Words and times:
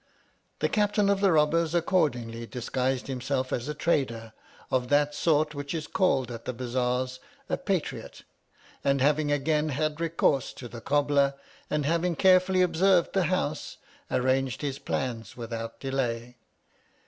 The 0.61 0.67
Captain 0.67 1.11
of 1.11 1.19
the 1.21 1.27
Bobbers 1.27 1.75
accordingly 1.75 2.47
diguised 2.47 3.05
himself 3.05 3.53
as 3.53 3.67
a 3.67 3.75
trader 3.75 4.33
of 4.71 4.87
that 4.87 5.13
sort 5.13 5.53
which 5.53 5.75
is 5.75 5.85
called 5.85 6.31
at 6.31 6.45
the 6.45 6.53
bazaars 6.55 7.19
a 7.47 7.55
patriot, 7.55 8.23
and, 8.83 8.99
having 8.99 9.31
again 9.31 9.69
had 9.69 10.01
recourse 10.01 10.53
to 10.53 10.67
the 10.67 10.81
cobbler, 10.81 11.35
and 11.69 11.85
having 11.85 12.15
carefully 12.15 12.63
observed 12.63 13.13
the 13.13 13.25
House, 13.25 13.77
arranged 14.09 14.63
his 14.63 14.79
plans 14.79 15.37
without 15.37 15.79
delay. 15.79 16.37